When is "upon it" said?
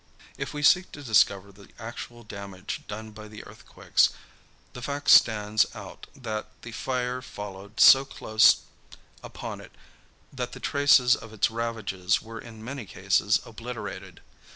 9.23-9.73